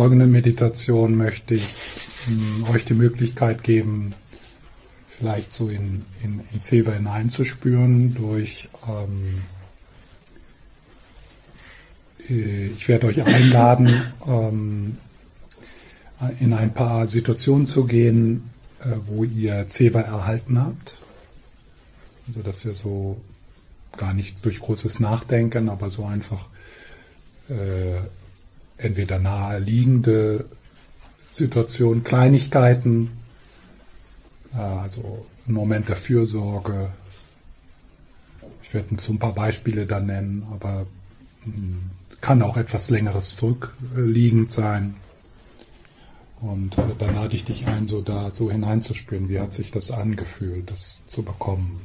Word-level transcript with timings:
folgenden 0.00 0.32
Meditation 0.32 1.14
möchte 1.14 1.56
ich 1.56 1.74
mh, 2.26 2.70
euch 2.70 2.86
die 2.86 2.94
Möglichkeit 2.94 3.62
geben, 3.62 4.14
vielleicht 5.06 5.52
so 5.52 5.68
in, 5.68 6.06
in, 6.24 6.40
in 6.50 6.58
Seva 6.58 6.92
hineinzuspüren 6.92 8.14
durch, 8.14 8.70
ähm, 8.88 9.42
äh, 12.30 12.68
ich 12.68 12.88
werde 12.88 13.08
euch 13.08 13.22
einladen, 13.22 14.02
ähm, 14.26 14.96
in 16.38 16.54
ein 16.54 16.72
paar 16.72 17.06
Situationen 17.06 17.66
zu 17.66 17.84
gehen, 17.84 18.48
äh, 18.80 18.96
wo 19.04 19.24
ihr 19.24 19.66
Seva 19.68 20.00
erhalten 20.00 20.58
habt. 20.58 20.96
Also 22.26 22.40
dass 22.40 22.64
ihr 22.64 22.74
so 22.74 23.20
gar 23.98 24.14
nicht 24.14 24.42
durch 24.46 24.60
großes 24.60 24.98
Nachdenken, 24.98 25.68
aber 25.68 25.90
so 25.90 26.06
einfach 26.06 26.46
äh, 27.50 28.00
entweder 28.82 29.18
naheliegende 29.18 30.46
Situationen, 31.32 32.02
Kleinigkeiten, 32.02 33.10
äh, 34.52 34.58
also 34.58 35.26
ein 35.46 35.52
Moment 35.52 35.88
der 35.88 35.96
Fürsorge. 35.96 36.90
Ich 38.62 38.74
werde 38.74 38.96
so 38.98 39.12
ein 39.12 39.18
paar 39.18 39.34
Beispiele 39.34 39.86
dann 39.86 40.06
nennen, 40.06 40.46
aber 40.50 40.86
mh, 41.44 41.54
hm, 41.54 41.90
kann 42.20 42.42
auch 42.42 42.56
etwas 42.56 42.90
längeres 42.90 43.36
zurückliegend 43.36 44.50
sein. 44.50 44.94
Und 46.40 46.78
äh, 46.78 46.82
dann 46.98 47.14
lade 47.14 47.36
ich 47.36 47.44
dich 47.44 47.66
ein, 47.66 47.86
so 47.86 48.00
da 48.00 48.30
so 48.32 48.50
hineinzuspüren, 48.50 49.28
wie 49.28 49.40
hat 49.40 49.52
sich 49.52 49.70
das 49.70 49.90
angefühlt, 49.90 50.70
das 50.70 51.06
zu 51.06 51.22
bekommen. 51.22 51.80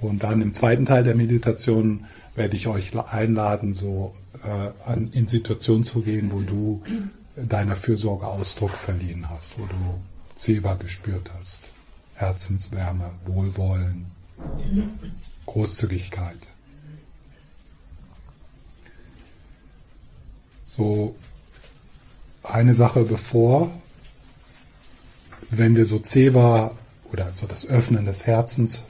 Und 0.00 0.22
dann 0.22 0.42
im 0.42 0.52
zweiten 0.52 0.86
Teil 0.86 1.04
der 1.04 1.14
Meditation 1.14 2.06
werde 2.34 2.56
ich 2.56 2.66
euch 2.66 2.92
einladen, 2.96 3.74
so 3.74 4.12
äh, 4.44 4.70
an, 4.84 5.10
in 5.12 5.26
Situationen 5.26 5.84
zu 5.84 6.02
gehen, 6.02 6.32
wo 6.32 6.40
du 6.40 6.82
deiner 7.36 7.76
Fürsorge 7.76 8.26
Ausdruck 8.26 8.70
verliehen 8.70 9.28
hast, 9.30 9.58
wo 9.58 9.64
du 9.66 10.00
Zeba 10.34 10.74
gespürt 10.74 11.30
hast. 11.38 11.62
Herzenswärme, 12.14 13.10
Wohlwollen, 13.26 14.06
Großzügigkeit. 15.46 16.38
So 20.62 21.14
eine 22.42 22.74
Sache 22.74 23.04
bevor, 23.04 23.70
wenn 25.50 25.76
wir 25.76 25.86
so 25.86 25.98
Zeva 25.98 26.72
oder 27.12 27.32
so 27.32 27.46
das 27.46 27.66
Öffnen 27.66 28.04
des 28.04 28.26
Herzens 28.26 28.82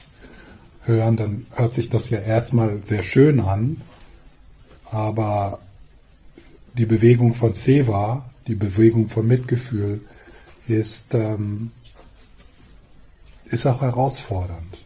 hören, 0.87 1.17
dann 1.17 1.45
hört 1.55 1.73
sich 1.73 1.89
das 1.89 2.09
ja 2.09 2.19
erstmal 2.19 2.83
sehr 2.83 3.03
schön 3.03 3.39
an, 3.39 3.81
aber 4.89 5.59
die 6.77 6.85
Bewegung 6.85 7.33
von 7.33 7.53
Seva, 7.53 8.29
die 8.47 8.55
Bewegung 8.55 9.07
von 9.07 9.27
Mitgefühl, 9.27 10.01
ist, 10.67 11.13
ähm, 11.13 11.71
ist 13.45 13.65
auch 13.65 13.81
herausfordernd. 13.81 14.83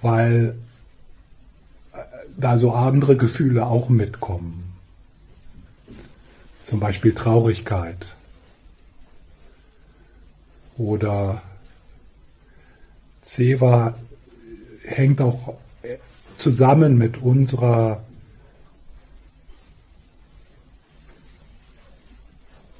Weil 0.00 0.56
äh, 1.92 1.98
da 2.36 2.58
so 2.58 2.72
andere 2.72 3.16
Gefühle 3.16 3.66
auch 3.66 3.88
mitkommen. 3.88 4.64
Zum 6.62 6.80
Beispiel 6.80 7.14
Traurigkeit 7.14 8.06
oder 10.76 11.42
Seva 13.20 13.94
hängt 14.84 15.20
auch 15.20 15.54
zusammen 16.34 16.98
mit 16.98 17.18
unserer 17.18 18.02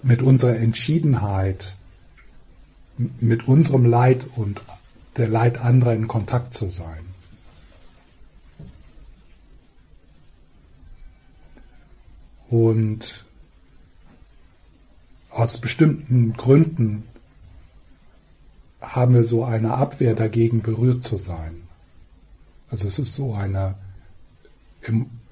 mit 0.02 0.22
unserer 0.22 0.56
Entschiedenheit, 0.56 1.76
mit 3.20 3.48
unserem 3.48 3.84
Leid 3.84 4.26
und 4.36 4.62
der 5.16 5.28
Leid 5.28 5.58
anderer 5.58 5.94
in 5.94 6.08
Kontakt 6.08 6.54
zu 6.54 6.70
sein. 6.70 7.04
Und 12.48 13.24
aus 15.30 15.58
bestimmten 15.58 16.32
Gründen 16.32 17.02
haben 18.80 19.14
wir 19.14 19.24
so 19.24 19.44
eine 19.44 19.74
Abwehr 19.74 20.14
dagegen, 20.14 20.62
berührt 20.62 21.02
zu 21.02 21.18
sein. 21.18 21.62
Also 22.70 22.86
es 22.86 22.98
ist 22.98 23.14
so 23.14 23.34
eine 23.34 23.74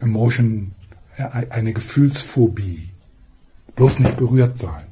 Emotion, 0.01 0.73
eine 1.51 1.73
Gefühlsphobie. 1.73 2.91
Bloß 3.75 4.01
nicht 4.01 4.17
berührt 4.17 4.57
sein. 4.57 4.87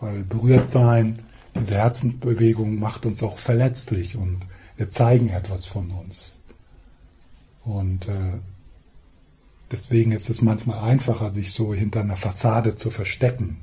Weil 0.00 0.22
berührt 0.22 0.68
sein, 0.68 1.20
diese 1.58 1.74
Herzensbewegung 1.74 2.78
macht 2.78 3.06
uns 3.06 3.22
auch 3.22 3.38
verletzlich 3.38 4.16
und 4.16 4.40
wir 4.76 4.88
zeigen 4.88 5.28
etwas 5.28 5.66
von 5.66 5.90
uns. 5.90 6.38
Und 7.64 8.06
äh, 8.08 8.38
deswegen 9.72 10.12
ist 10.12 10.30
es 10.30 10.40
manchmal 10.40 10.78
einfacher, 10.78 11.30
sich 11.30 11.52
so 11.52 11.74
hinter 11.74 12.00
einer 12.00 12.16
Fassade 12.16 12.76
zu 12.76 12.90
verstecken, 12.90 13.58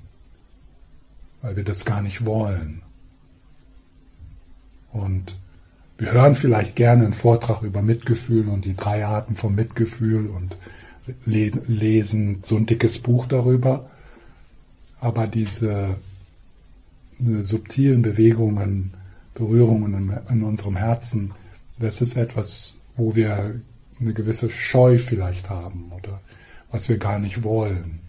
weil 1.42 1.56
wir 1.56 1.64
das 1.64 1.86
gar 1.86 2.02
nicht 2.02 2.26
wollen. 2.26 2.82
Und 4.96 5.38
wir 5.98 6.14
hören 6.14 6.36
vielleicht 6.36 6.76
gerne 6.76 7.04
einen 7.04 7.14
Vortrag 7.14 7.64
über 7.64 7.82
Mitgefühl 7.82 8.48
und 8.48 8.64
die 8.64 8.76
drei 8.76 9.06
Arten 9.06 9.36
von 9.36 9.54
Mitgefühl 9.54 10.28
und 10.28 10.58
lesen 11.26 12.40
so 12.42 12.56
ein 12.56 12.66
dickes 12.66 13.00
Buch 13.00 13.26
darüber. 13.26 13.90
Aber 15.02 15.28
diese, 15.28 15.96
subtilen 17.20 18.02
Bewegungen, 18.02 18.94
Berührungen 19.34 19.94
in, 19.94 20.36
in 20.38 20.44
unserem 20.44 20.76
Herzen, 20.76 21.32
das 21.80 22.02
ist 22.02 22.18
etwas, 22.18 22.78
wo 22.98 23.16
wir 23.16 23.62
eine 24.00 24.14
gewisse 24.14 24.50
Scheu 24.50 24.98
vielleicht 24.98 25.50
haben 25.50 25.92
oder 25.96 26.22
was 26.72 26.90
wir 26.90 26.98
gar 26.98 27.20
nicht 27.20 27.44
wollen. 27.44 28.00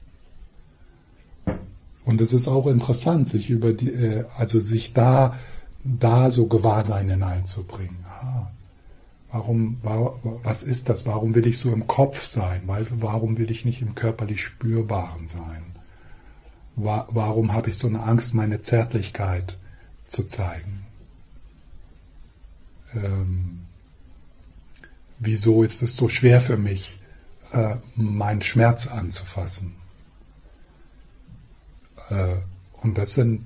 Und 2.04 2.20
es 2.20 2.32
ist 2.32 2.48
auch 2.48 2.66
interessant, 2.66 3.28
sich 3.28 3.50
über 3.50 3.72
die, 3.72 3.90
äh, 3.90 4.24
also 4.38 4.60
sich 4.60 4.92
da 4.92 5.36
da 5.86 6.30
so 6.30 6.46
Gewahrsein 6.46 7.08
hineinzubringen. 7.08 8.04
Ah, 8.08 8.50
warum, 9.30 9.78
was 10.42 10.62
ist 10.62 10.88
das? 10.88 11.06
Warum 11.06 11.34
will 11.34 11.46
ich 11.46 11.58
so 11.58 11.72
im 11.72 11.86
Kopf 11.86 12.22
sein? 12.22 12.62
Warum 12.66 13.38
will 13.38 13.50
ich 13.50 13.64
nicht 13.64 13.82
im 13.82 13.94
körperlich 13.94 14.42
Spürbaren 14.42 15.28
sein? 15.28 15.64
Warum 16.74 17.52
habe 17.52 17.70
ich 17.70 17.78
so 17.78 17.86
eine 17.86 18.02
Angst, 18.02 18.34
meine 18.34 18.60
Zärtlichkeit 18.60 19.58
zu 20.08 20.24
zeigen? 20.24 20.84
Ähm, 22.94 23.66
wieso 25.18 25.62
ist 25.62 25.82
es 25.82 25.96
so 25.96 26.08
schwer 26.08 26.40
für 26.40 26.56
mich, 26.56 26.98
äh, 27.52 27.76
meinen 27.94 28.42
Schmerz 28.42 28.86
anzufassen? 28.86 29.76
Äh, 32.10 32.36
und 32.72 32.98
das 32.98 33.14
sind, 33.14 33.44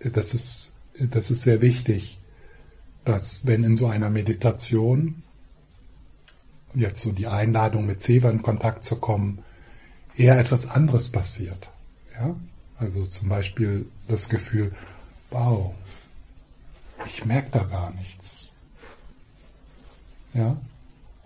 das 0.00 0.34
ist 0.34 0.72
das 1.08 1.30
ist 1.30 1.42
sehr 1.42 1.62
wichtig, 1.62 2.18
dass 3.04 3.46
wenn 3.46 3.64
in 3.64 3.76
so 3.76 3.86
einer 3.86 4.10
Meditation, 4.10 5.22
jetzt 6.74 7.02
so 7.02 7.12
die 7.12 7.26
Einladung 7.26 7.86
mit 7.86 8.00
Seva 8.00 8.30
in 8.30 8.42
Kontakt 8.42 8.84
zu 8.84 8.96
kommen, 8.96 9.42
eher 10.16 10.38
etwas 10.38 10.68
anderes 10.68 11.08
passiert. 11.08 11.70
Ja? 12.14 12.34
Also 12.78 13.06
zum 13.06 13.28
Beispiel 13.28 13.86
das 14.08 14.28
Gefühl, 14.28 14.72
wow, 15.30 15.74
ich 17.06 17.24
merke 17.24 17.50
da 17.50 17.64
gar 17.64 17.92
nichts. 17.94 18.52
Ja? 20.34 20.56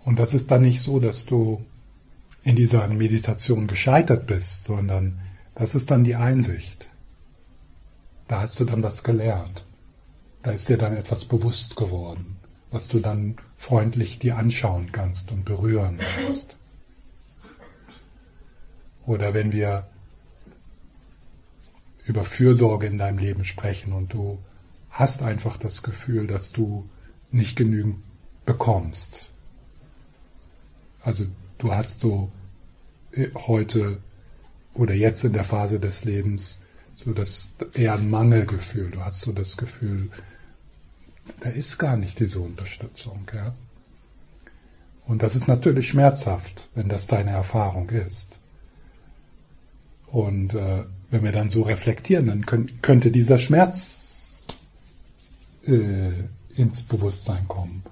Und 0.03 0.19
das 0.19 0.33
ist 0.33 0.51
dann 0.51 0.61
nicht 0.61 0.81
so, 0.81 0.99
dass 0.99 1.25
du 1.25 1.63
in 2.43 2.55
dieser 2.55 2.87
Meditation 2.87 3.67
gescheitert 3.67 4.27
bist, 4.27 4.65
sondern 4.65 5.19
das 5.55 5.73
ist 5.73 5.89
dann 5.89 6.03
die 6.03 6.15
Einsicht. 6.15 6.84
Da 8.27 8.41
hast 8.41 8.59
du 8.59 8.65
dann 8.65 8.83
was 8.83 9.03
gelernt. 9.03 9.65
Da 10.43 10.51
ist 10.51 10.69
dir 10.69 10.77
dann 10.77 10.95
etwas 10.95 11.25
bewusst 11.25 11.75
geworden, 11.75 12.37
was 12.71 12.87
du 12.87 12.99
dann 12.99 13.35
freundlich 13.57 14.19
dir 14.19 14.37
anschauen 14.37 14.91
kannst 14.91 15.31
und 15.31 15.45
berühren 15.45 15.99
kannst. 15.99 16.57
Oder 19.05 19.33
wenn 19.33 19.51
wir 19.51 19.87
über 22.05 22.23
Fürsorge 22.23 22.87
in 22.87 22.97
deinem 22.97 23.17
Leben 23.17 23.45
sprechen 23.45 23.93
und 23.93 24.13
du 24.13 24.39
hast 24.89 25.23
einfach 25.23 25.57
das 25.57 25.83
Gefühl, 25.83 26.27
dass 26.27 26.51
du 26.51 26.89
nicht 27.31 27.55
genügend 27.57 28.03
bekommst. 28.45 29.33
Also 31.03 31.25
du 31.57 31.73
hast 31.73 32.01
so 32.01 32.31
äh, 33.11 33.29
heute 33.33 34.01
oder 34.73 34.93
jetzt 34.93 35.23
in 35.23 35.33
der 35.33 35.43
Phase 35.43 35.79
des 35.79 36.05
Lebens 36.05 36.64
so 36.95 37.13
das 37.13 37.53
eher 37.73 37.95
ein 37.95 38.09
Mangelgefühl. 38.09 38.91
Du 38.91 39.01
hast 39.01 39.21
so 39.21 39.31
das 39.31 39.57
Gefühl, 39.57 40.09
da 41.41 41.49
ist 41.49 41.77
gar 41.77 41.97
nicht 41.97 42.19
diese 42.19 42.39
Unterstützung. 42.39 43.27
Ja? 43.33 43.53
Und 45.05 45.21
das 45.21 45.35
ist 45.35 45.47
natürlich 45.47 45.89
schmerzhaft, 45.89 46.69
wenn 46.75 46.89
das 46.89 47.07
deine 47.07 47.31
Erfahrung 47.31 47.89
ist. 47.89 48.39
Und 50.07 50.53
äh, 50.53 50.83
wenn 51.11 51.23
wir 51.23 51.31
dann 51.31 51.49
so 51.49 51.63
reflektieren, 51.63 52.27
dann 52.27 52.45
könnt, 52.45 52.81
könnte 52.81 53.11
dieser 53.11 53.37
Schmerz 53.37 54.45
äh, 55.67 56.11
ins 56.55 56.83
Bewusstsein 56.83 57.47
kommen. 57.47 57.83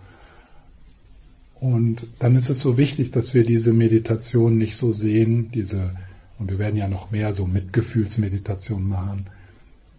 Und 1.59 2.07
dann 2.19 2.35
ist 2.35 2.49
es 2.49 2.59
so 2.59 2.77
wichtig, 2.77 3.11
dass 3.11 3.33
wir 3.33 3.45
diese 3.45 3.71
Meditation 3.71 4.57
nicht 4.57 4.75
so 4.75 4.91
sehen, 4.91 5.51
diese, 5.51 5.95
und 6.43 6.51
wir 6.51 6.59
werden 6.59 6.75
ja 6.75 6.89
noch 6.89 7.09
mehr 7.09 7.33
so 7.33 7.47
Mitgefühlsmeditation 7.47 8.85
machen, 8.85 9.27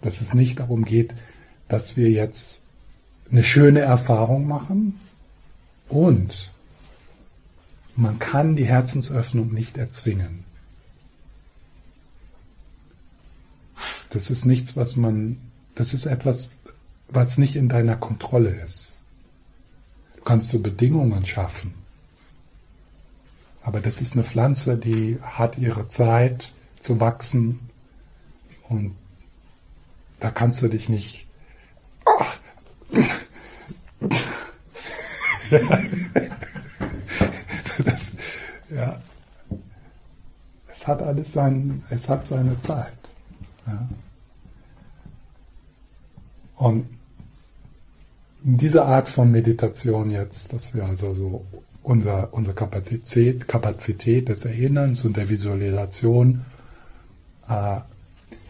dass 0.03 0.21
es 0.21 0.35
nicht 0.35 0.61
darum 0.61 0.85
geht, 0.85 1.15
dass 1.69 1.97
wir 1.97 2.11
jetzt 2.11 2.65
eine 3.31 3.43
schöne 3.43 3.81
Erfahrung 3.81 4.47
machen 4.47 5.01
und 5.89 6.53
man 7.97 8.19
kann 8.19 8.57
die 8.57 8.67
Herzensöffnung 8.67 9.55
nicht 9.55 9.79
erzwingen. 9.79 10.45
Das 14.11 14.29
ist 14.29 14.45
nichts, 14.45 14.77
was 14.77 14.97
man, 14.97 15.39
das 15.75 15.95
ist 15.95 16.05
etwas, 16.05 16.51
was 17.09 17.39
nicht 17.39 17.57
in 17.57 17.71
deiner 17.71 17.97
Kontrolle 17.97 18.51
ist. 18.51 19.01
Du 20.17 20.25
kannst 20.25 20.51
so 20.51 20.59
Bedingungen 20.59 21.25
schaffen. 21.25 21.73
Aber 23.65 23.81
das 23.81 24.01
ist 24.03 24.13
eine 24.13 24.23
Pflanze, 24.25 24.77
die 24.77 25.19
hat 25.23 25.59
ihre 25.59 25.89
Zeit 25.89 26.53
zu 26.79 27.01
wachsen 27.01 27.71
und 28.69 28.95
da 30.21 30.31
kannst 30.31 30.63
du 30.63 30.69
dich 30.69 30.89
nicht. 30.91 31.27
das, 37.85 38.13
ja. 38.69 39.01
Es 40.69 40.87
hat 40.87 41.03
alles 41.03 41.33
sein, 41.33 41.83
es 41.89 42.09
hat 42.09 42.27
seine 42.27 42.61
Zeit. 42.61 42.93
Ja. 43.67 43.89
Und 46.57 46.87
diese 48.43 48.85
Art 48.85 49.09
von 49.09 49.31
Meditation 49.31 50.11
jetzt, 50.11 50.53
dass 50.53 50.75
wir 50.75 50.85
also 50.85 51.15
so 51.15 51.47
unser, 51.85 52.33
unsere 52.33 52.57
Kapazität, 52.57 53.47
Kapazität 53.47 54.29
des 54.29 54.45
Erinnerns 54.45 55.05
und 55.05 55.17
der 55.17 55.29
Visualisation 55.29 56.45
äh, 57.49 57.81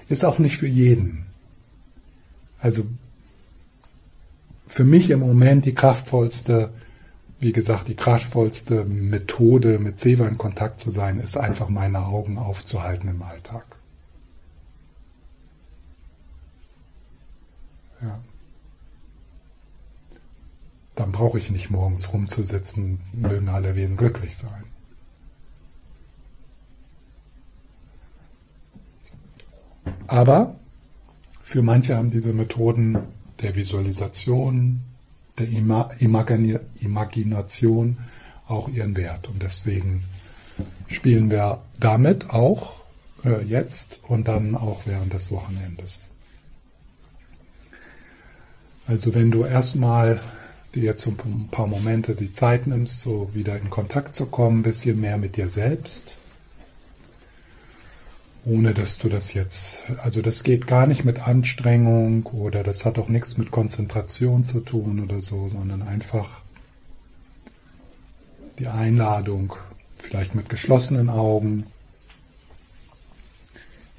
ist 0.09 0.25
auch 0.25 0.39
nicht 0.39 0.57
für 0.57 0.69
jeden. 0.69 1.27
Also 2.61 2.87
für 4.67 4.85
mich 4.85 5.11
im 5.11 5.21
Moment 5.21 5.67
die 5.67 5.75
kraftvollste, 5.75 6.71
wie 7.41 7.53
gesagt, 7.53 7.89
die 7.89 7.97
kraftvollste 7.97 8.85
Methode, 8.85 9.79
mit 9.79 9.99
Seva 9.99 10.27
in 10.27 10.39
Kontakt 10.39 10.81
zu 10.81 10.91
sein, 10.91 11.19
ist 11.19 11.37
einfach 11.37 11.69
meine 11.69 12.07
Augen 12.07 12.39
aufzuhalten 12.39 13.09
im 13.09 13.23
Alltag. 13.23 13.65
Ja. 18.01 18.21
Dann 20.95 21.13
brauche 21.13 21.39
ich 21.39 21.51
nicht 21.51 21.71
morgens 21.71 22.13
rumzusitzen, 22.13 23.01
mögen 23.13 23.49
alle 23.49 23.75
Wesen 23.75 23.97
glücklich 23.97 24.37
sein. 24.37 24.65
Aber 30.07 30.55
für 31.43 31.63
manche 31.63 31.97
haben 31.97 32.11
diese 32.11 32.33
Methoden 32.33 32.99
der 33.43 33.55
Visualisation, 33.55 34.83
der 35.39 35.49
Imagination 36.81 37.99
auch 38.47 38.69
ihren 38.69 38.97
Wert. 38.97 39.29
Und 39.29 39.43
deswegen 39.43 40.05
spielen 40.89 41.31
wir 41.31 41.63
damit 41.81 42.31
auch 42.31 42.75
äh, 43.25 43.43
jetzt 43.43 44.01
und 44.07 44.29
dann 44.29 44.55
auch 44.55 44.87
während 44.87 45.13
des 45.13 45.31
Wochenendes. 45.31 46.11
Also 48.87 49.15
wenn 49.15 49.31
du 49.31 49.45
erstmal 49.45 50.21
dir 50.75 50.83
jetzt 50.83 51.07
ein 51.07 51.49
paar 51.51 51.67
Momente 51.67 52.15
die 52.15 52.31
Zeit 52.31 52.67
nimmst, 52.67 53.01
so 53.01 53.31
wieder 53.33 53.57
in 53.57 53.71
Kontakt 53.71 54.15
zu 54.15 54.27
kommen, 54.27 54.61
ein 54.61 54.63
bisschen 54.65 55.01
mehr 55.01 55.17
mit 55.17 55.37
dir 55.37 55.49
selbst, 55.49 56.17
ohne 58.45 58.75
dass 58.75 58.99
du 58.99 59.09
das 59.09 59.33
jetzt, 59.33 59.85
also 60.03 60.21
das 60.21 60.43
geht 60.43 60.67
gar 60.67 60.87
nicht 60.87 61.05
mit 61.05 61.27
Anstrengung 61.27 62.27
oder 62.27 62.63
das 62.63 62.85
hat 62.85 62.99
auch 62.99 63.09
nichts 63.09 63.39
mit 63.39 63.51
Konzentration 63.51 64.45
zu 64.45 64.61
tun 64.61 65.01
oder 65.01 65.21
so, 65.23 65.49
sondern 65.49 65.83
einfach 65.83 66.43
die 68.59 68.69
Einladung, 68.69 69.55
vielleicht 69.97 70.35
mit 70.35 70.49
geschlossenen 70.49 71.09
Augen, 71.09 71.67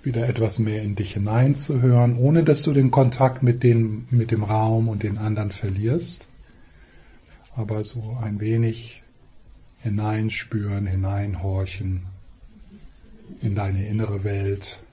wieder 0.04 0.30
etwas 0.30 0.60
mehr 0.60 0.84
in 0.84 0.96
dich 0.96 1.14
hineinzuhören, 1.14 2.16
ohne 2.16 2.44
dass 2.44 2.62
du 2.62 2.74
den 2.74 2.92
Kontakt 2.92 3.42
mit, 3.42 3.64
den, 3.64 4.08
mit 4.12 4.30
dem 4.30 4.44
Raum 4.44 4.88
und 4.88 5.02
den 5.02 5.18
anderen 5.18 5.52
verlierst, 5.52 6.28
aber 7.56 7.84
so 7.84 8.18
ein 8.22 8.40
wenig 8.40 9.04
hineinspüren, 9.82 10.88
hineinhorchen 10.88 12.04
in 13.42 13.56
deine 13.56 13.86
innere 13.88 14.24
Welt 14.24 14.84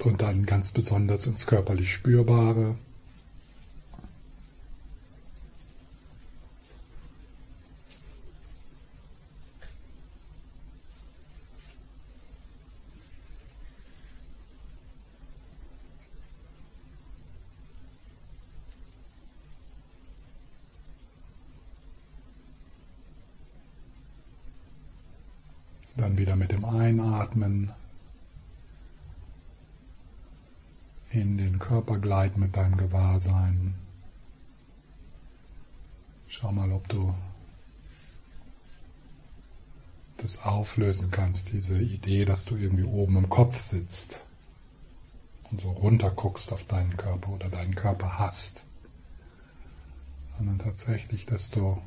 und 0.00 0.22
dann 0.22 0.46
ganz 0.46 0.70
besonders 0.70 1.26
ins 1.26 1.46
körperlich 1.46 1.92
Spürbare. 1.92 2.76
Dann 25.96 26.16
wieder 26.16 26.36
mit 26.36 26.52
dem 26.52 26.64
Einatmen 27.28 27.72
in 31.10 31.38
den 31.38 31.58
Körper 31.58 31.98
gleiten 31.98 32.40
mit 32.40 32.56
deinem 32.56 32.76
Gewahrsein. 32.76 33.74
Schau 36.26 36.52
mal, 36.52 36.70
ob 36.72 36.88
du 36.88 37.14
das 40.18 40.44
auflösen 40.44 41.10
kannst, 41.10 41.52
diese 41.52 41.78
Idee, 41.78 42.24
dass 42.24 42.44
du 42.44 42.56
irgendwie 42.56 42.84
oben 42.84 43.16
im 43.16 43.28
Kopf 43.28 43.58
sitzt 43.58 44.24
und 45.50 45.60
so 45.60 45.70
runter 45.70 46.10
guckst 46.10 46.52
auf 46.52 46.66
deinen 46.66 46.96
Körper 46.96 47.30
oder 47.30 47.48
deinen 47.48 47.74
Körper 47.74 48.18
hast, 48.18 48.66
sondern 50.36 50.58
tatsächlich, 50.58 51.24
dass 51.24 51.50
du 51.50 51.80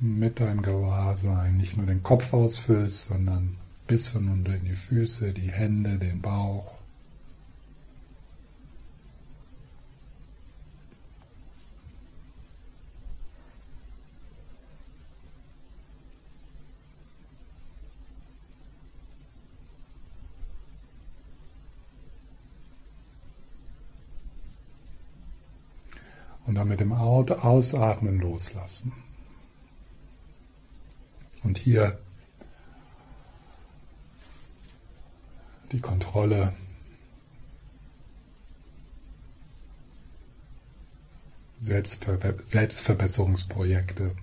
mit 0.00 0.40
deinem 0.40 0.62
Gewahrsein 0.62 1.58
nicht 1.58 1.76
nur 1.76 1.84
den 1.84 2.02
Kopf 2.02 2.32
ausfüllst, 2.32 3.06
sondern 3.06 3.58
bis 3.86 4.12
hinunter 4.12 4.54
in 4.54 4.64
die 4.64 4.74
Füße, 4.74 5.32
die 5.34 5.52
Hände, 5.52 5.98
den 5.98 6.22
Bauch. 6.22 6.72
Und 26.46 26.54
dann 26.54 26.68
mit 26.68 26.80
dem 26.80 26.92
Ausatmen 26.92 28.18
loslassen. 28.18 28.92
Und 31.42 31.58
hier 31.58 31.98
die 35.72 35.80
Kontrolle 35.80 36.52
Selbstver 41.58 42.18
Selbstverbesserungsprojekte. 42.42 44.16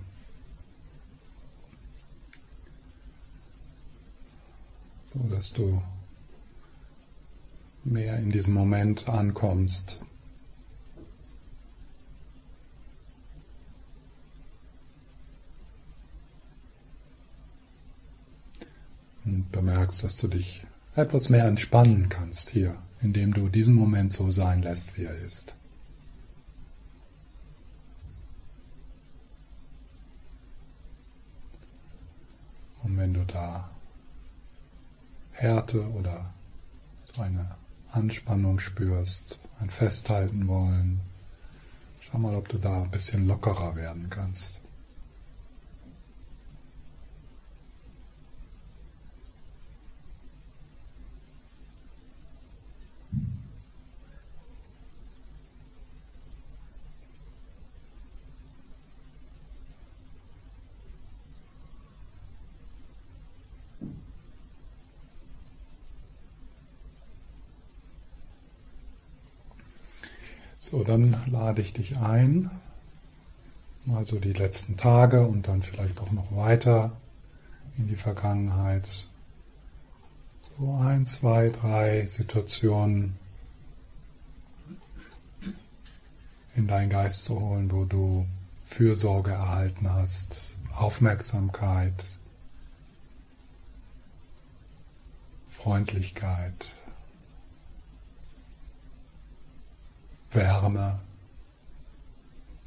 So 5.13 5.19
dass 5.29 5.53
du 5.53 5.81
mehr 7.83 8.17
in 8.17 8.31
diesem 8.31 8.53
Moment 8.53 9.07
ankommst. 9.07 10.01
und 19.27 19.51
bemerkst, 19.51 20.03
dass 20.03 20.17
du 20.17 20.27
dich 20.27 20.65
etwas 20.95 21.29
mehr 21.29 21.45
entspannen 21.45 22.09
kannst 22.09 22.49
hier, 22.49 22.75
indem 23.01 23.33
du 23.33 23.49
diesen 23.49 23.75
Moment 23.75 24.11
so 24.11 24.31
sein 24.31 24.61
lässt, 24.61 24.97
wie 24.97 25.03
er 25.03 25.17
ist. 25.17 25.55
Und 32.83 32.97
wenn 32.97 33.13
du 33.13 33.25
da 33.25 33.69
Härte 35.33 35.91
oder 35.91 36.33
eine 37.19 37.55
Anspannung 37.91 38.59
spürst, 38.59 39.41
ein 39.59 39.69
Festhalten 39.69 40.47
wollen, 40.47 41.01
schau 41.99 42.17
mal, 42.17 42.35
ob 42.35 42.47
du 42.47 42.57
da 42.57 42.83
ein 42.83 42.91
bisschen 42.91 43.27
lockerer 43.27 43.75
werden 43.75 44.09
kannst. 44.09 44.61
So, 70.69 70.83
dann 70.83 71.15
lade 71.31 71.61
ich 71.61 71.71
dich 71.71 71.95
ein, 71.95 72.51
mal 73.85 74.03
so 74.03 74.19
die 74.19 74.33
letzten 74.33 74.75
Tage 74.75 75.25
und 75.25 75.47
dann 75.47 75.61
vielleicht 75.61 76.01
auch 76.01 76.11
noch 76.11 76.35
weiter 76.35 76.91
in 77.77 77.87
die 77.87 77.95
Vergangenheit. 77.95 79.07
So 80.41 80.73
ein, 80.73 81.05
zwei, 81.05 81.51
drei 81.51 82.05
Situationen 82.05 83.17
in 86.53 86.67
deinen 86.67 86.89
Geist 86.89 87.23
zu 87.23 87.39
holen, 87.39 87.71
wo 87.71 87.85
du 87.85 88.25
Fürsorge 88.65 89.31
erhalten 89.31 89.89
hast, 89.89 90.57
Aufmerksamkeit, 90.75 92.03
Freundlichkeit. 95.47 96.73
Wärme, 100.31 100.99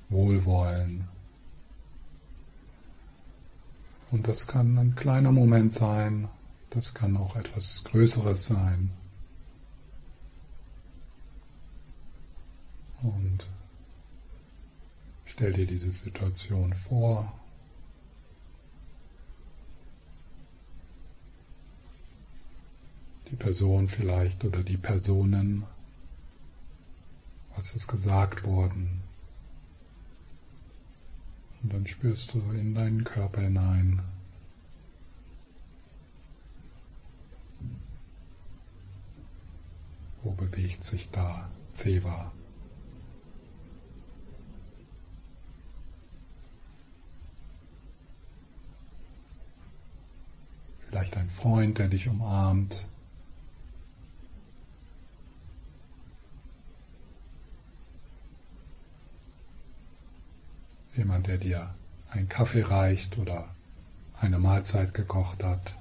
Wohlwollen. 0.09 1.09
Und 4.11 4.27
das 4.27 4.47
kann 4.47 4.77
ein 4.77 4.95
kleiner 4.97 5.31
Moment 5.31 5.73
sein, 5.73 6.29
das 6.71 6.95
kann 6.95 7.17
auch 7.17 7.37
etwas 7.37 7.85
Größeres 7.85 8.47
sein. 8.47 8.91
Und 13.03 13.47
stell 15.25 15.53
dir 15.53 15.67
diese 15.67 15.91
Situation 15.91 16.75
vor. 16.75 17.33
Die 23.31 23.37
Person 23.37 23.87
vielleicht 23.87 24.45
oder 24.45 24.63
die 24.63 24.77
Personen 24.77 25.65
was 27.57 27.75
ist 27.75 27.89
gesagt 27.89 28.45
worden. 28.45 29.03
Und 31.63 31.73
dann 31.73 31.87
spürst 31.87 32.35
du 32.35 32.41
in 32.53 32.75
deinen 32.75 33.05
Körper 33.05 33.43
hinein. 33.43 34.03
Wo 40.23 40.33
bewegt 40.33 40.85
sich 40.85 41.11
da 41.11 41.51
Zeva? 41.73 42.33
Vielleicht 50.87 51.17
ein 51.17 51.29
Freund, 51.29 51.79
der 51.79 51.89
dich 51.89 52.09
umarmt. 52.09 52.90
Jemand, 61.01 61.29
der 61.29 61.39
dir 61.39 61.75
einen 62.11 62.29
Kaffee 62.29 62.61
reicht 62.63 63.17
oder 63.17 63.49
eine 64.21 64.39
Mahlzeit 64.39 64.93
gekocht 64.93 65.43
hat. 65.43 65.75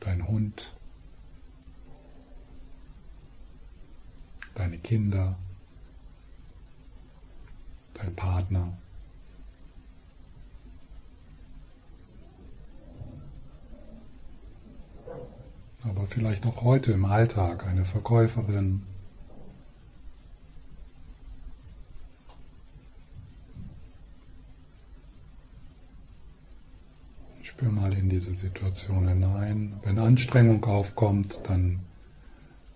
Dein 0.00 0.28
Hund, 0.28 0.72
deine 4.54 4.76
Kinder, 4.78 5.36
dein 7.94 8.14
Partner. 8.14 8.76
Aber 16.06 16.14
vielleicht 16.14 16.44
noch 16.44 16.62
heute 16.62 16.92
im 16.92 17.04
Alltag 17.04 17.66
eine 17.66 17.84
Verkäuferin. 17.84 18.82
Spür 27.42 27.70
mal 27.70 27.92
in 27.92 28.08
diese 28.08 28.36
Situation 28.36 29.08
hinein. 29.08 29.80
Wenn 29.82 29.98
Anstrengung 29.98 30.64
aufkommt, 30.64 31.40
dann 31.44 31.80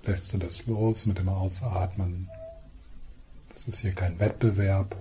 lässt 0.04 0.32
du 0.32 0.38
das 0.38 0.66
los 0.66 1.06
mit 1.06 1.18
dem 1.18 1.28
Ausatmen. 1.28 2.28
Das 3.50 3.68
ist 3.68 3.80
hier 3.80 3.92
kein 3.92 4.18
Wettbewerb. 4.18 4.96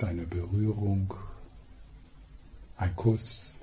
Vielleicht 0.00 0.04
eine 0.04 0.26
Berührung, 0.26 1.14
ein 2.76 2.94
Kuss. 2.96 3.60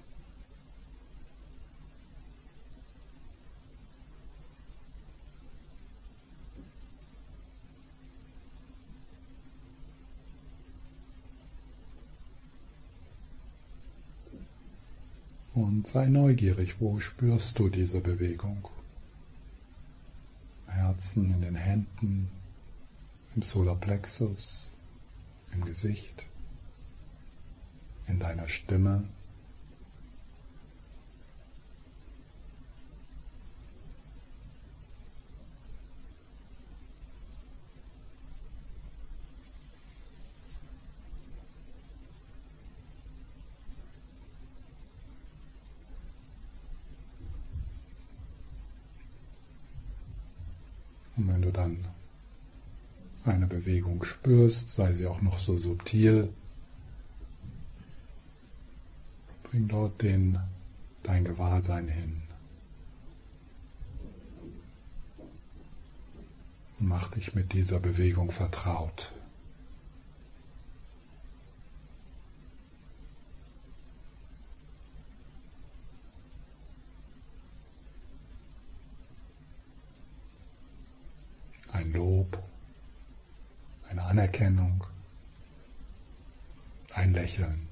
Und 15.54 15.88
sei 15.88 16.06
neugierig, 16.08 16.80
wo 16.80 17.00
spürst 17.00 17.58
du 17.58 17.70
diese 17.70 18.00
Bewegung? 18.00 18.68
Herzen, 20.68 21.34
in 21.34 21.42
den 21.42 21.56
Händen, 21.56 22.30
im 23.36 23.42
Solarplexus 23.42 24.77
im 25.54 25.66
Gesicht, 25.66 26.26
in 28.08 28.20
deiner 28.20 28.48
Stimme. 28.48 29.04
Und 51.16 51.28
wenn 51.30 51.42
du 51.42 51.52
dann 51.52 51.84
eine 53.28 53.48
Bewegung 53.48 54.04
spürst, 54.04 54.74
sei 54.74 54.94
sie 54.94 55.08
auch 55.08 55.22
noch 55.22 55.40
so 55.40 55.58
subtil, 55.58 56.34
bring 59.44 59.68
dort 59.68 60.02
den, 60.02 60.40
dein 61.04 61.24
Gewahrsein 61.24 61.88
hin. 61.88 62.22
Und 66.80 66.88
mach 66.88 67.10
dich 67.10 67.34
mit 67.34 67.54
dieser 67.54 67.80
Bewegung 67.80 68.32
vertraut. 68.32 69.12
Ein 81.72 81.94
Lob 81.94 82.38
eine 83.98 84.10
Anerkennung, 84.10 84.84
ein 86.94 87.14
Lächeln. 87.14 87.67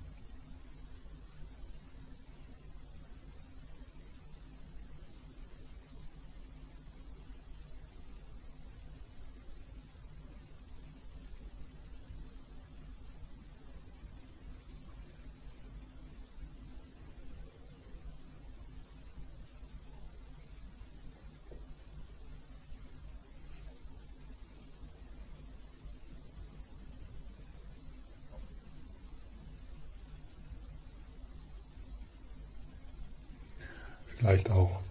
Vielleicht 34.26 34.50
auch 34.50 34.82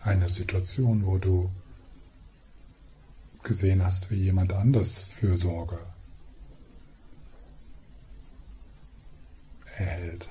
eine 0.00 0.26
Situation, 0.30 1.04
wo 1.04 1.18
du 1.18 1.50
gesehen 3.42 3.84
hast, 3.84 4.10
wie 4.10 4.14
jemand 4.16 4.54
anders 4.54 5.08
Fürsorge 5.08 5.78
erhält. 9.76 10.26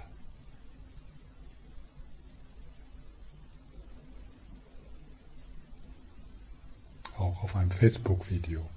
Auch 7.16 7.44
auf 7.44 7.56
einem 7.56 7.70
Facebook-Video. 7.70 8.68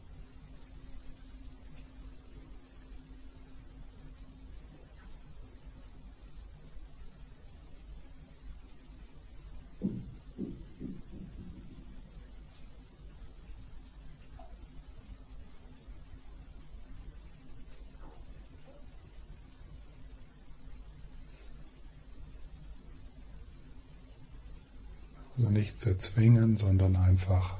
Also 25.37 25.51
nichts 25.51 25.85
erzwingen, 25.85 26.57
sondern 26.57 26.95
einfach 26.95 27.57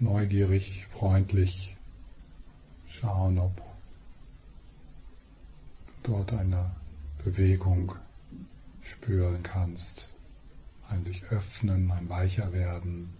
neugierig, 0.00 0.86
freundlich 0.90 1.76
schauen, 2.86 3.38
ob 3.38 3.56
du 6.02 6.12
dort 6.12 6.32
eine 6.32 6.72
Bewegung 7.22 7.94
spüren 8.82 9.42
kannst. 9.44 10.08
Ein 10.88 11.04
sich 11.04 11.22
öffnen, 11.24 11.92
ein 11.92 12.08
weicher 12.08 12.52
werden. 12.52 13.12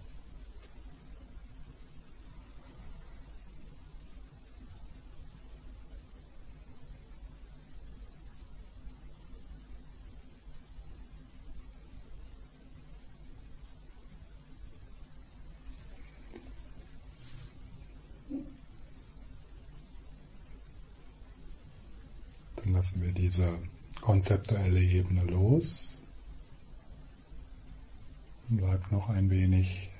Dann 22.63 22.68
lassen 22.79 23.03
wir 23.03 23.11
diese 23.11 23.59
konzeptuelle 23.99 24.81
Ebene 24.81 25.25
los 25.25 26.01
und 28.47 28.55
bleibt 28.55 28.89
noch 28.89 29.09
ein 29.09 29.29
wenig 29.29 29.91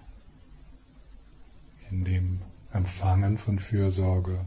in 1.92 2.06
dem 2.06 2.42
Empfangen 2.72 3.38
von 3.38 3.60
Fürsorge. 3.60 4.46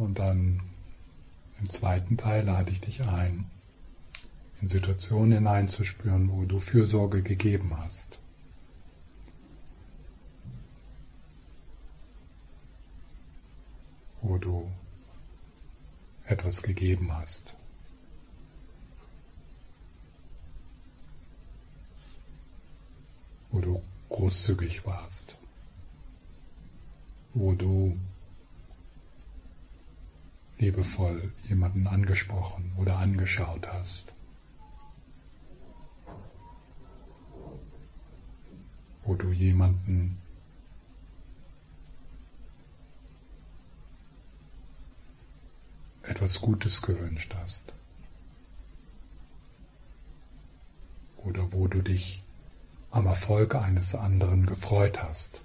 Und 0.00 0.18
dann 0.18 0.62
im 1.60 1.68
zweiten 1.90 2.16
Teil 2.16 2.44
lade 2.44 2.70
ich 2.70 2.80
dich 2.80 3.02
ein, 3.02 3.50
in 4.60 4.68
Situationen 4.68 5.32
hineinzuspüren, 5.32 6.30
wo 6.30 6.44
du 6.44 6.60
Fürsorge 6.60 7.20
gegeben 7.20 7.76
hast. 7.76 8.20
Wo 14.22 14.38
du 14.38 14.70
etwas 16.26 16.62
gegeben 16.62 17.12
hast. 17.12 17.56
Wo 23.50 23.58
du 23.58 23.82
großzügig 24.10 24.86
warst. 24.86 25.38
Wo 27.34 27.52
du 27.54 27.98
liebevoll 30.60 31.32
jemanden 31.48 31.86
angesprochen 31.86 32.72
oder 32.76 32.98
angeschaut 32.98 33.66
hast. 33.66 34.12
Wo 39.04 39.14
du 39.14 39.32
jemanden 39.32 40.18
etwas 46.02 46.40
Gutes 46.40 46.82
gewünscht 46.82 47.34
hast. 47.34 47.72
Oder 51.16 51.52
wo 51.52 51.68
du 51.68 51.82
dich 51.82 52.22
am 52.90 53.06
Erfolg 53.06 53.54
eines 53.54 53.94
anderen 53.94 54.44
gefreut 54.44 55.02
hast. 55.02 55.42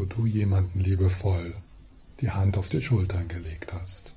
Wo 0.00 0.06
du 0.06 0.24
jemanden 0.24 0.80
liebevoll 0.80 1.54
die 2.22 2.30
Hand 2.30 2.56
auf 2.56 2.70
die 2.70 2.80
Schultern 2.80 3.28
gelegt 3.28 3.70
hast. 3.74 4.14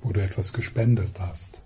Wo 0.00 0.12
du 0.12 0.22
etwas 0.22 0.54
gespendet 0.54 1.20
hast. 1.20 1.60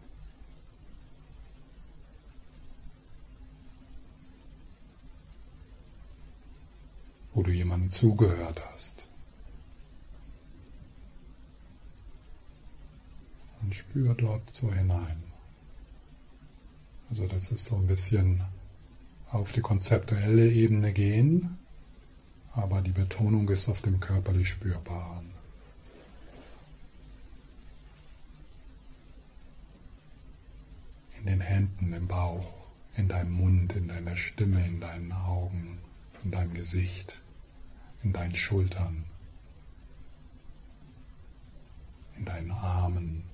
Wo 7.32 7.44
du 7.44 7.52
jemandem 7.52 7.90
zugehört 7.90 8.60
hast. 8.72 9.08
Und 13.62 13.72
spür 13.72 14.14
dort 14.16 14.52
so 14.52 14.72
hinein. 14.74 15.34
Also 17.10 17.26
das 17.26 17.52
ist 17.52 17.66
so 17.66 17.76
ein 17.76 17.86
bisschen 17.86 18.42
auf 19.30 19.52
die 19.52 19.60
konzeptuelle 19.60 20.50
Ebene 20.50 20.92
gehen, 20.92 21.58
aber 22.52 22.82
die 22.82 22.92
Betonung 22.92 23.48
ist 23.48 23.68
auf 23.68 23.82
dem 23.82 24.00
körperlich 24.00 24.48
Spürbaren. 24.48 25.30
In 31.20 31.26
den 31.26 31.40
Händen, 31.40 31.92
im 31.92 32.06
Bauch, 32.06 32.46
in 32.96 33.08
deinem 33.08 33.32
Mund, 33.32 33.72
in 33.74 33.88
deiner 33.88 34.14
Stimme, 34.14 34.64
in 34.66 34.80
deinen 34.80 35.12
Augen, 35.12 35.78
in 36.22 36.30
deinem 36.30 36.54
Gesicht, 36.54 37.22
in 38.02 38.12
deinen 38.12 38.34
Schultern, 38.34 39.04
in 42.16 42.24
deinen 42.24 42.50
Armen. 42.50 43.24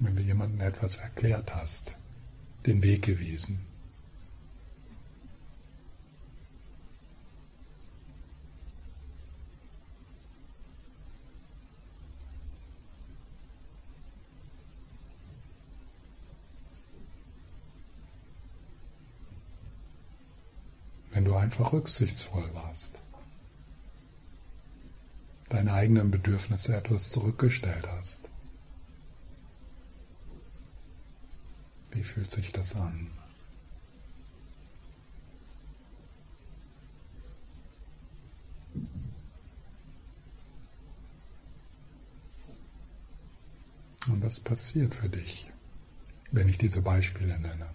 Wenn 0.00 0.16
du 0.16 0.22
jemandem 0.22 0.60
etwas 0.60 0.96
erklärt 0.96 1.54
hast, 1.54 1.96
den 2.66 2.82
Weg 2.82 3.02
gewiesen. 3.02 3.60
Wenn 21.10 21.24
du 21.24 21.34
einfach 21.34 21.72
rücksichtsvoll 21.72 22.48
warst, 22.54 23.00
deine 25.48 25.72
eigenen 25.72 26.12
Bedürfnisse 26.12 26.76
etwas 26.76 27.10
zurückgestellt 27.10 27.88
hast. 27.88 28.27
Wie 31.98 32.04
fühlt 32.04 32.30
sich 32.30 32.52
das 32.52 32.76
an? 32.76 33.10
Und 44.06 44.22
was 44.22 44.38
passiert 44.38 44.94
für 44.94 45.08
dich, 45.08 45.50
wenn 46.30 46.48
ich 46.48 46.56
diese 46.56 46.82
Beispiele 46.82 47.36
nenne. 47.36 47.66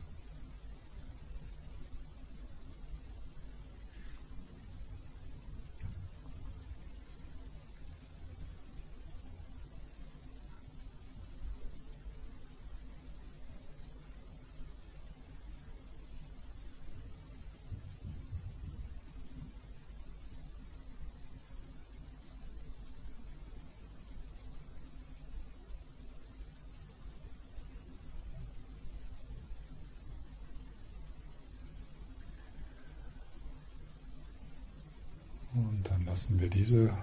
Und 35.55 35.87
dann 35.87 36.02
lassen 36.13 36.39
wir 36.39 36.47
diese 36.47 36.95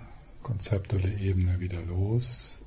konzeptuelle 0.44 1.12
Ebene 1.18 1.58
wieder 1.58 1.82
los 1.82 2.60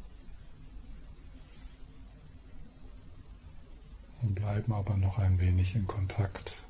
und 4.21 4.35
bleiben 4.35 4.73
aber 4.73 4.97
noch 4.97 5.19
ein 5.19 5.39
wenig 5.39 5.73
in 5.73 5.87
Kontakt. 5.87 6.65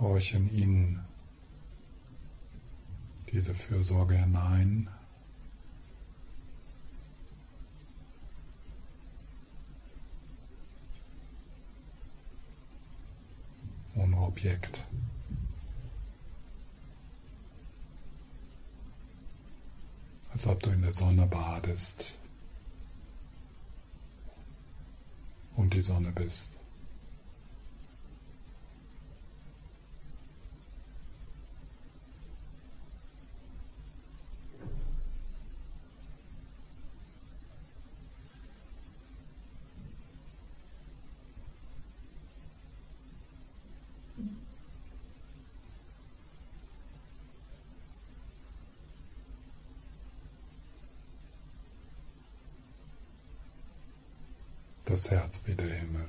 Horchen 0.00 0.52
in 0.52 0.98
diese 3.30 3.54
Fürsorge 3.54 4.16
hinein. 4.16 4.88
ohne 13.94 14.16
Objekt. 14.16 14.80
Als 20.32 20.46
ob 20.46 20.62
du 20.62 20.70
in 20.70 20.82
der 20.82 20.92
Sonne 20.92 21.26
badest 21.26 22.18
und 25.56 25.74
die 25.74 25.82
Sonne 25.82 26.12
bist. 26.12 26.59
Das 54.90 55.08
Herz 55.08 55.42
wie 55.46 55.54
der 55.54 55.72
Himmel. 55.72 56.04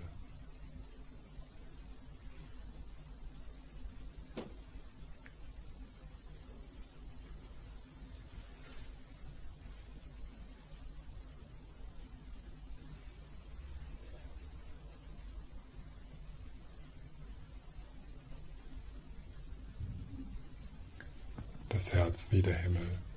Das 21.70 21.94
Herz 21.94 22.28
wie 22.32 22.42
der 22.42 22.58
Himmel. 22.58 23.11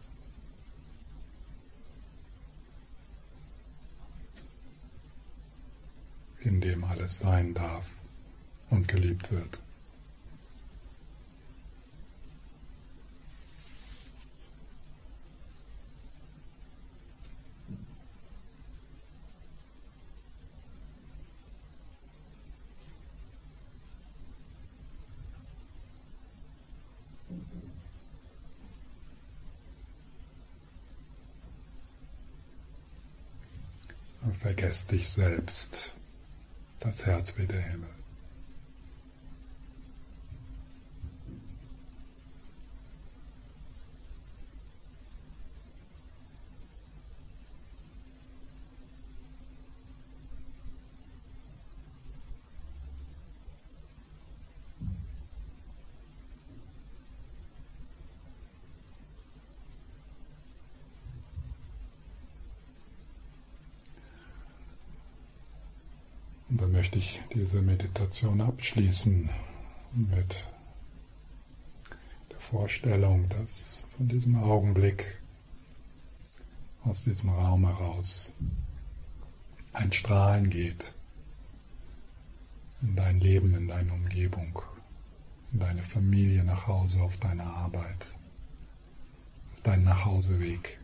In 6.44 6.60
dem 6.60 6.84
alles 6.84 7.18
sein 7.18 7.54
darf 7.54 7.92
und 8.70 8.88
geliebt 8.88 9.30
wird. 9.30 9.60
Vergesst 34.40 34.92
dich 34.92 35.08
selbst 35.08 35.94
das 36.84 37.06
Herz 37.06 37.38
wie 37.38 37.46
der 37.46 37.60
Und 66.54 66.60
dann 66.60 66.70
möchte 66.70 67.00
ich 67.00 67.20
diese 67.34 67.62
Meditation 67.62 68.40
abschließen 68.40 69.28
mit 69.92 70.46
der 72.30 72.38
Vorstellung, 72.38 73.28
dass 73.28 73.84
von 73.96 74.06
diesem 74.06 74.36
Augenblick 74.36 75.20
aus 76.84 77.02
diesem 77.02 77.30
Raum 77.30 77.66
heraus 77.66 78.34
ein 79.72 79.90
Strahlen 79.90 80.48
geht 80.48 80.92
in 82.82 82.94
dein 82.94 83.18
Leben, 83.18 83.52
in 83.56 83.66
deine 83.66 83.92
Umgebung, 83.92 84.62
in 85.52 85.58
deine 85.58 85.82
Familie 85.82 86.44
nach 86.44 86.68
Hause, 86.68 87.02
auf 87.02 87.16
deine 87.16 87.42
Arbeit, 87.42 88.06
auf 89.54 89.60
deinen 89.62 89.82
Nachhauseweg. 89.82 90.78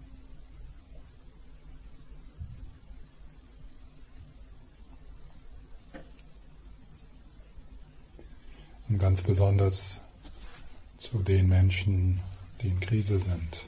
Und 8.90 8.98
ganz 8.98 9.22
besonders 9.22 10.00
zu 10.98 11.18
den 11.18 11.48
Menschen, 11.48 12.18
die 12.60 12.68
in 12.68 12.80
Krise 12.80 13.20
sind. 13.20 13.66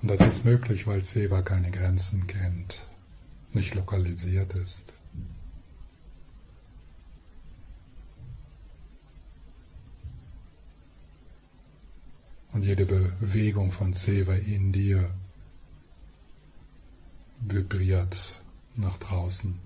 Und 0.00 0.08
das 0.08 0.20
ist 0.20 0.44
möglich, 0.44 0.86
weil 0.86 1.02
Seva 1.02 1.42
keine 1.42 1.72
Grenzen 1.72 2.28
kennt 2.28 2.76
nicht 3.54 3.74
lokalisiert 3.74 4.54
ist. 4.54 4.92
Und 12.52 12.62
jede 12.62 12.86
Bewegung 12.86 13.72
von 13.72 13.92
Seva 13.92 14.34
in 14.34 14.70
dir 14.70 15.10
vibriert 17.40 18.40
nach 18.76 18.96
draußen. 18.98 19.58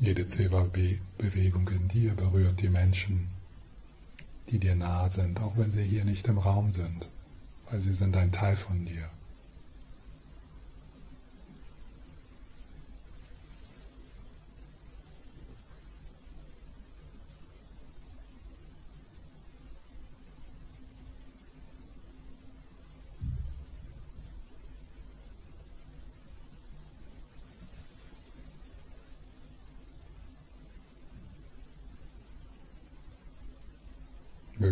Jede 0.00 0.26
Zewa-Bewegung 0.26 1.68
in 1.68 1.88
dir 1.88 2.14
berührt 2.14 2.62
die 2.62 2.68
Menschen, 2.68 3.28
die 4.48 4.60
dir 4.60 4.76
nah 4.76 5.08
sind, 5.08 5.40
auch 5.40 5.56
wenn 5.56 5.72
sie 5.72 5.82
hier 5.82 6.04
nicht 6.04 6.28
im 6.28 6.38
Raum 6.38 6.70
sind, 6.70 7.08
weil 7.68 7.80
sie 7.80 7.94
sind 7.94 8.16
ein 8.16 8.30
Teil 8.30 8.54
von 8.54 8.84
dir. 8.84 9.10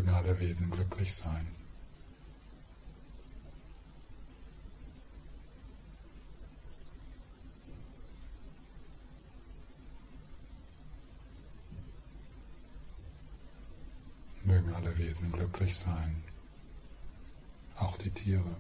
Mögen 0.07 0.19
alle 0.19 0.39
Wesen 0.39 0.71
glücklich 0.71 1.15
sein. 1.15 1.47
Mögen 14.45 14.73
alle 14.75 14.97
Wesen 14.97 15.33
glücklich 15.33 15.77
sein, 15.77 16.23
auch 17.77 17.99
die 17.99 18.11
Tiere. 18.11 18.57